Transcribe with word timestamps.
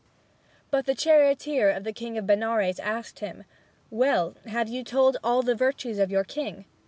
But 0.71 0.87
the 0.87 0.95
charioteer 0.95 1.69
of 1.69 1.83
the 1.83 1.93
king 1.93 2.17
of 2.17 2.25
Benares 2.25 2.79
asked 2.79 3.19
him, 3.19 3.43
"Well, 3.91 4.33
have 4.47 4.67
you 4.67 4.83
told 4.83 5.17
all 5.23 5.43
the 5.43 5.53
virtues 5.53 5.99
of 5.99 6.09
your 6.09 6.23
king?" 6.23 6.65